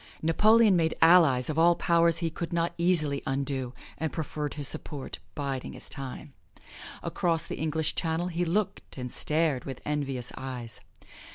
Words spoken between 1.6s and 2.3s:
powers